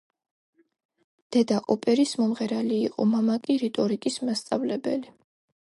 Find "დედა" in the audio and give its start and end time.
1.35-1.59